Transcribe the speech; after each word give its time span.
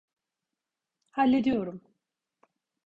Hallediyorum. 1.11 1.81